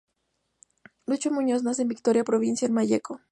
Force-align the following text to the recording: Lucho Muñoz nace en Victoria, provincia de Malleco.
Lucho 1.05 1.29
Muñoz 1.29 1.61
nace 1.61 1.83
en 1.83 1.87
Victoria, 1.89 2.23
provincia 2.23 2.67
de 2.67 2.73
Malleco. 2.73 3.19